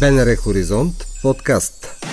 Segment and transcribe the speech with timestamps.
[0.00, 2.06] БНР Хоризонт подкаст.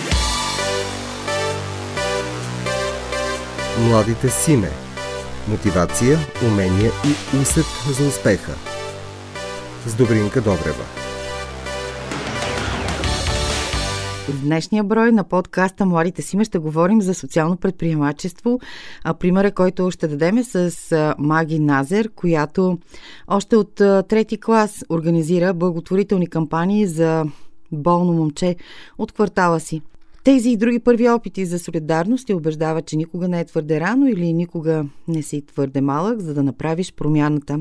[3.89, 4.69] Младите симе
[5.47, 7.65] Мотивация, умения и усет
[7.99, 8.51] за успеха.
[9.85, 10.83] С Добринка Добрева.
[14.29, 18.59] В днешния брой на подкаста Младите Симе ще говорим за социално предприемачество.
[19.03, 22.77] А примера, който ще дадем е с Маги Назер, която
[23.27, 23.75] още от
[24.07, 27.25] трети клас организира благотворителни кампании за
[27.71, 28.55] болно момче
[28.97, 29.81] от квартала си.
[30.23, 34.07] Тези и други първи опити за солидарност ти убеждават, че никога не е твърде рано
[34.07, 37.59] или никога не си твърде малък, за да направиш промяната.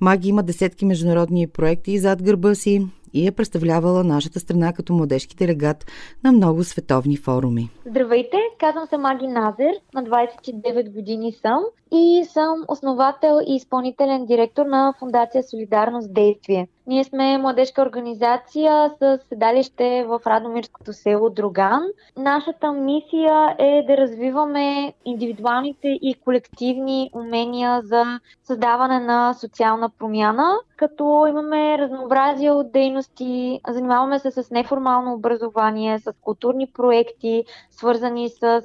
[0.00, 5.36] Маги има десетки международни проекти зад гърба си и е представлявала нашата страна като младежки
[5.36, 5.86] делегат
[6.24, 7.70] на много световни форуми.
[7.86, 14.66] Здравейте, казвам се Маги Назер, на 29 години съм и съм основател и изпълнителен директор
[14.66, 16.68] на Фундация Солидарност Действие.
[16.86, 21.82] Ние сме младежка организация с седалище в Радомирското село Друган.
[22.16, 28.04] Нашата мисия е да развиваме индивидуалните и колективни умения за
[28.44, 36.12] създаване на социална промяна, като имаме разнообразие от дейности, занимаваме се с неформално образование, с
[36.20, 38.62] културни проекти, свързани с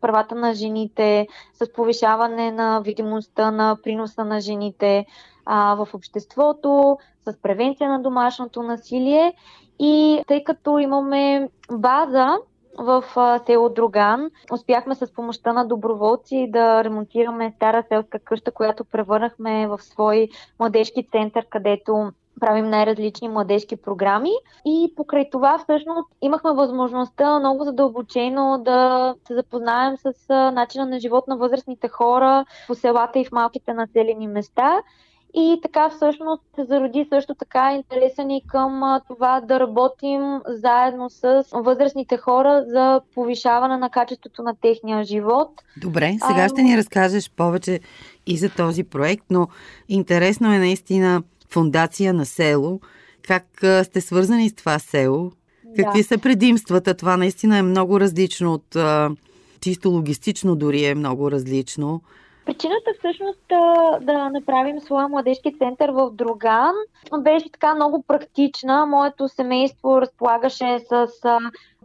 [0.00, 5.06] правата на жените, с повишаване на видимостта на приноса на жените
[5.46, 9.34] а, в обществото, с превенция на домашното насилие.
[9.78, 12.36] И тъй като имаме база
[12.78, 13.04] в
[13.46, 14.30] село Друган.
[14.52, 21.08] Успяхме с помощта на доброволци да ремонтираме стара селска къща, която превърнахме в свой младежки
[21.12, 24.30] център, където правим най-различни младежки програми.
[24.64, 30.12] И покрай това всъщност имахме възможността много задълбочено да се запознаем с
[30.54, 34.82] начина на живот на възрастните хора по селата и в малките населени места.
[35.38, 41.44] И така всъщност се зароди също така интереса ни към това да работим заедно с
[41.52, 45.48] възрастните хора за повишаване на качеството на техния живот.
[45.76, 47.80] Добре, сега ще ни разкажеш повече
[48.26, 49.48] и за този проект, но
[49.88, 52.80] интересно е наистина фундация на село.
[53.22, 53.44] Как
[53.84, 55.32] сте свързани с това село?
[55.76, 56.04] Какви да.
[56.04, 56.94] са предимствата?
[56.94, 58.76] Това наистина е много различно от
[59.60, 62.00] чисто логистично дори е много различно.
[62.46, 66.74] Причината всъщност да, да направим своя младежки център в Друган
[67.18, 68.86] беше така много практична.
[68.86, 71.06] Моето семейство разполагаше с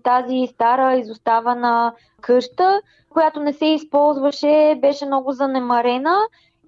[0.04, 6.18] тази стара изоставана къща, която не се използваше, беше много занемарена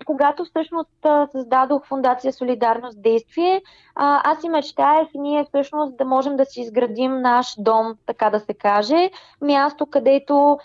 [0.06, 0.90] когато всъщност
[1.32, 3.62] създадох Фундация Солидарност Действие,
[3.96, 8.54] аз си мечтаях ние всъщност да можем да си изградим наш дом, така да се
[8.54, 9.10] каже,
[9.42, 10.58] място, където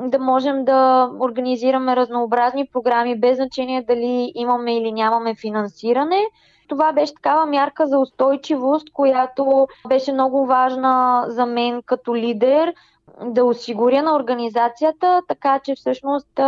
[0.00, 6.26] да можем да организираме разнообразни програми, без значение дали имаме или нямаме финансиране.
[6.68, 12.74] Това беше такава мярка за устойчивост, която беше много важна за мен като лидер
[13.24, 16.40] да осигуря на организацията, така че всъщност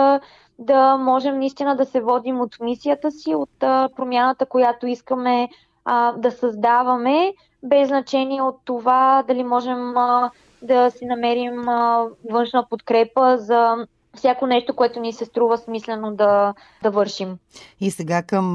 [0.58, 3.58] да, можем наистина да се водим от мисията си, от
[3.96, 5.48] промяната, която искаме
[5.84, 10.30] а, да създаваме, без значение от това дали можем а,
[10.62, 16.54] да си намерим а, външна подкрепа за всяко нещо, което ни се струва смислено да,
[16.82, 17.38] да вършим.
[17.80, 18.52] И сега към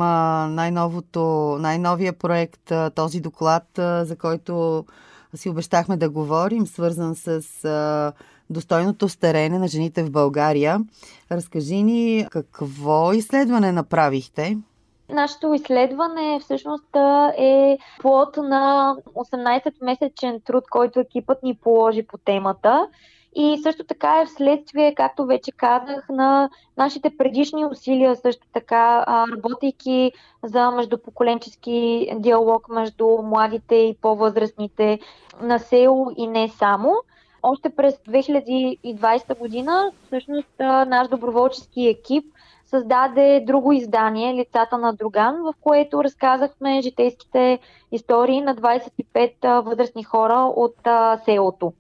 [0.56, 1.20] най-новото,
[1.60, 4.86] най-новия проект, този доклад, за който
[5.36, 8.14] си обещахме да говорим, свързан с а,
[8.50, 10.80] достойното старене на жените в България.
[11.32, 14.58] Разкажи ни какво изследване направихте?
[15.10, 16.96] Нашето изследване всъщност
[17.38, 22.88] е плод на 18-месечен труд, който екипът ни положи по темата.
[23.36, 30.12] И също така е вследствие, както вече казах, на нашите предишни усилия, също така, работейки
[30.44, 35.00] за междупоколенчески диалог между младите и по-възрастните
[35.42, 36.94] на село и не само.
[37.44, 42.26] Още през 2020 година, всъщност, наш доброволчески екип
[42.66, 47.60] създаде друго издание, Лицата на Друган, в което разказахме житейските
[47.92, 50.76] истории на 25 възрастни хора от
[51.26, 51.74] селото.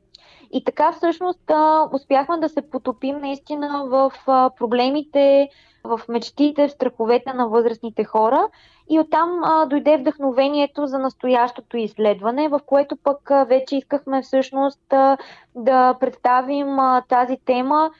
[0.51, 1.51] И така всъщност
[1.92, 4.12] успяхме да се потопим наистина в
[4.57, 5.50] проблемите,
[5.83, 8.47] в мечтите, в страховете на възрастните хора.
[8.89, 14.94] И оттам а, дойде вдъхновението за настоящото изследване, в което пък а, вече искахме всъщност
[14.94, 15.18] а,
[15.56, 17.92] да представим а, тази тема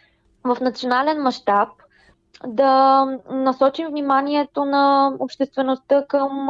[0.44, 1.70] в национален мащаб,
[2.48, 6.50] да насочим вниманието на обществеността към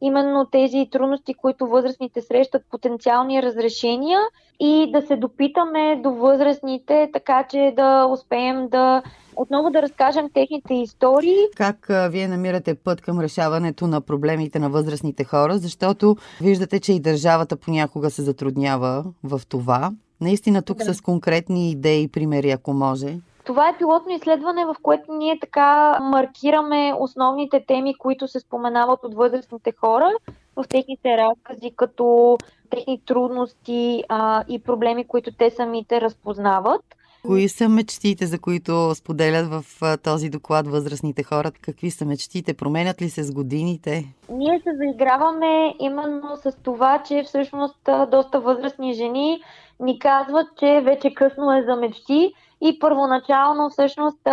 [0.00, 4.20] именно тези трудности, които възрастните срещат, потенциални разрешения
[4.60, 9.02] и да се допитаме до възрастните, така че да успеем да
[9.36, 11.36] отново да разкажем техните истории.
[11.56, 16.92] Как а, вие намирате път към решаването на проблемите на възрастните хора, защото виждате, че
[16.92, 19.92] и държавата понякога се затруднява в това.
[20.20, 20.94] Наистина тук да.
[20.94, 23.16] с конкретни идеи и примери, ако може.
[23.44, 29.14] Това е пилотно изследване, в което ние така маркираме основните теми, които се споменават от
[29.14, 30.10] възрастните хора
[30.56, 32.38] в техните разкази, като
[32.70, 36.82] техни трудности а, и проблеми, които те самите разпознават.
[37.26, 39.64] Кои са мечтите, за които споделят в
[40.02, 41.52] този доклад възрастните хора?
[41.60, 42.54] Какви са мечтите?
[42.54, 44.04] Променят ли се с годините?
[44.28, 49.42] Ние се заиграваме именно с това, че всъщност доста възрастни жени
[49.80, 52.32] ни казват, че вече късно е за мечти
[52.64, 54.28] и първоначално всъщност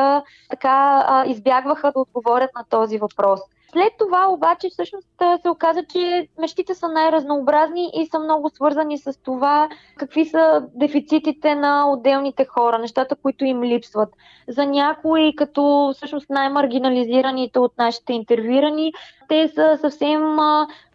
[0.50, 3.40] така избягваха да отговорят на този въпрос.
[3.72, 5.08] След това обаче всъщност
[5.42, 11.56] се оказа, че мечтите са най-разнообразни и са много свързани с това какви са дефицитите
[11.56, 14.10] на отделните хора, нещата, които им липсват.
[14.48, 18.94] За някои, като всъщност най-маргинализираните от нашите интервюирани,
[19.30, 20.38] те са съвсем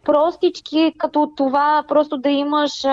[0.04, 2.84] простички, като това просто да имаш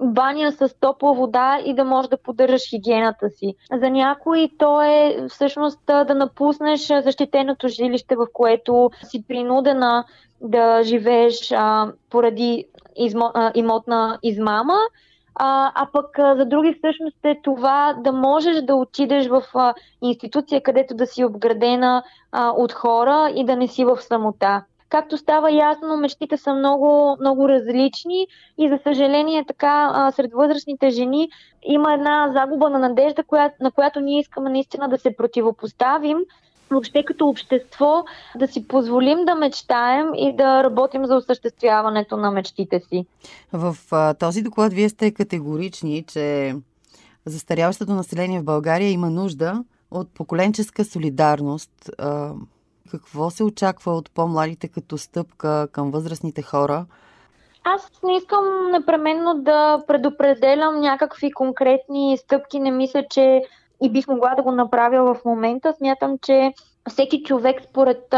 [0.00, 3.54] баня с топла вода и да можеш да поддържаш хигиената си.
[3.72, 10.04] За някои то е всъщност да напуснеш защитеното жилище, в което си принудена
[10.40, 12.64] да живееш а, поради
[12.96, 14.78] измо, а, имотна измама.
[15.34, 20.62] А, а пък за други всъщност е това да можеш да отидеш в а, институция,
[20.62, 22.02] където да си обградена
[22.32, 24.64] а, от хора и да не си в самота.
[24.88, 28.26] Както става ясно, мечтите са много, много различни
[28.58, 31.28] и за съжаление така сред възрастните жени
[31.62, 36.18] има една загуба на надежда, коя, на която ние искаме наистина да се противопоставим
[36.70, 38.04] въобще като общество
[38.36, 43.06] да си позволим да мечтаем и да работим за осъществяването на мечтите си.
[43.52, 46.54] В а, този доклад вие сте категорични, че
[47.26, 51.90] застаряващото население в България има нужда от поколенческа солидарност.
[51.98, 52.32] А,
[52.86, 56.86] какво се очаква от по-младите като стъпка към възрастните хора?
[57.64, 62.60] Аз не искам непременно да предопределям някакви конкретни стъпки.
[62.60, 63.42] Не мисля, че
[63.82, 65.72] и бих могла да го направя в момента.
[65.78, 66.52] Смятам, че
[66.90, 68.14] всеки човек според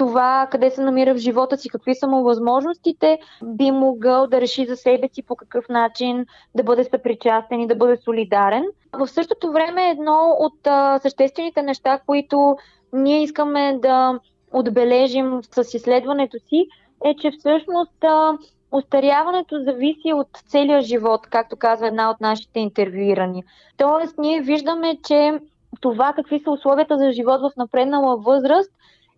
[0.00, 4.66] това къде се намира в живота си, какви са му възможностите, би могъл да реши
[4.66, 8.64] за себе си по какъв начин да бъде съпричастен и да бъде солидарен.
[8.92, 12.56] В същото време едно от а, съществените неща, които
[12.92, 14.20] ние искаме да
[14.52, 16.66] отбележим с изследването си,
[17.04, 18.38] е, че всъщност а,
[18.72, 23.44] Остаряването зависи от целия живот, както казва една от нашите интервюирани.
[23.76, 25.40] Тоест, ние виждаме, че
[25.80, 28.70] това какви са условията за живот в напреднала възраст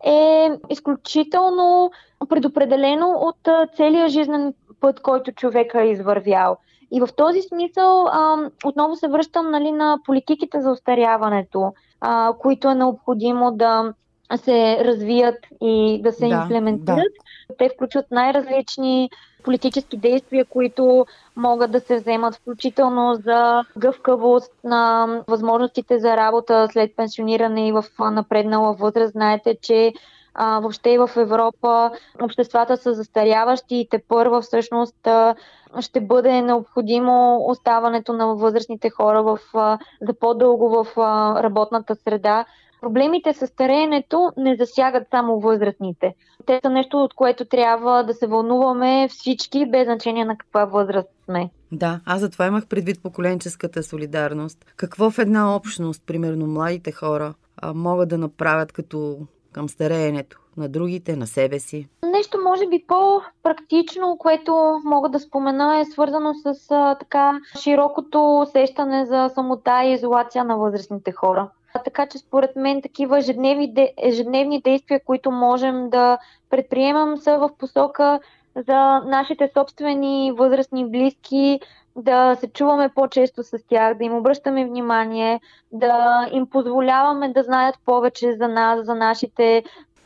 [0.04, 1.90] е изключително
[2.28, 6.56] предопределено от целия жизнен път, който човек е извървял.
[6.92, 12.68] И в този смисъл а, отново се връщам нали, на политиките за остаряването, а, които
[12.68, 13.94] е необходимо да
[14.36, 17.12] се развият и да се да, имплементират.
[17.48, 17.56] Да.
[17.58, 19.10] Те включват най-различни
[19.42, 21.06] политически действия, които
[21.36, 27.84] могат да се вземат включително за гъвкавост на възможностите за работа след пенсиониране и в
[28.02, 29.12] напреднала възраст.
[29.12, 29.92] Знаете, че
[30.34, 31.90] а, въобще в Европа
[32.20, 35.34] обществата са застаряващи и те първа всъщност а,
[35.80, 42.44] ще бъде необходимо оставането на възрастните хора в, а, за по-дълго в а, работната среда.
[42.82, 46.14] Проблемите с стареенето не засягат само възрастните.
[46.46, 51.08] Те са нещо, от което трябва да се вълнуваме всички, без значение на каква възраст
[51.24, 51.50] сме.
[51.72, 54.64] Да, аз затова имах предвид поколенческата солидарност.
[54.76, 57.34] Какво в една общност, примерно младите хора,
[57.74, 59.18] могат да направят като
[59.52, 61.88] към стареенето на другите, на себе си?
[62.06, 69.06] Нещо може би по-практично, което мога да спомена е свързано с а, така широкото усещане
[69.06, 71.50] за самота и изолация на възрастните хора.
[71.84, 76.18] Така че според мен такива ежедневни, ежедневни действия, които можем да
[76.50, 78.20] предприемам са в посока
[78.56, 81.60] за нашите собствени възрастни близки,
[81.96, 85.40] да се чуваме по-често с тях, да им обръщаме внимание,
[85.72, 89.64] да им позволяваме да знаят повече за нас, за нашите,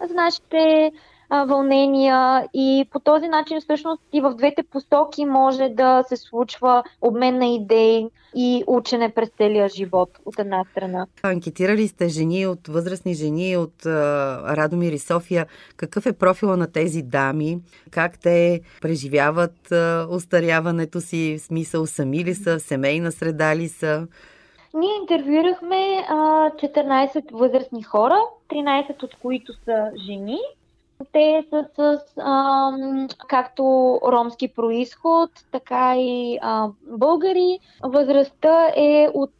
[0.08, 0.92] за нашите
[1.30, 6.82] а, вълнения и по този начин всъщност и в двете посоки може да се случва
[7.02, 11.06] обмен на идеи и учене през целия живот от една страна.
[11.22, 15.46] Анкетирали сте жени от възрастни жени от а, Радомир и София.
[15.76, 17.58] Какъв е профила на тези дами?
[17.90, 21.36] Как те преживяват а, устаряването си?
[21.38, 22.58] В смисъл сами ли са?
[22.58, 24.06] В семейна среда ли са?
[24.74, 26.14] Ние интервюирахме а,
[26.50, 28.18] 14 възрастни хора,
[28.50, 30.38] 13 от които са жени.
[31.12, 32.72] Те са с а,
[33.28, 33.62] както
[34.06, 37.58] ромски происход, така и а, българи.
[37.82, 39.30] Възрастта е от